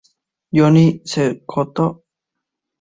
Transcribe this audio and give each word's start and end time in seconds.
Johnny 0.51 1.03
Cecotto 1.05 1.87
Jr. 2.01 2.01